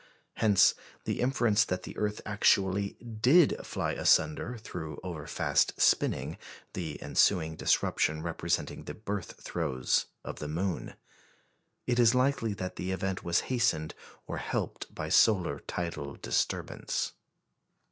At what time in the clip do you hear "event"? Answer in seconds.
12.89-13.23